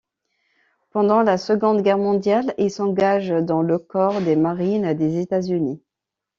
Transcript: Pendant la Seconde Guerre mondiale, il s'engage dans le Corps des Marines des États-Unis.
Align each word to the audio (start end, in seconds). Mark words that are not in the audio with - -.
Pendant 0.89 1.21
la 1.21 1.37
Seconde 1.37 1.83
Guerre 1.83 1.99
mondiale, 1.99 2.55
il 2.57 2.71
s'engage 2.71 3.29
dans 3.29 3.61
le 3.61 3.77
Corps 3.77 4.19
des 4.21 4.35
Marines 4.35 4.95
des 4.95 5.19
États-Unis. 5.21 5.83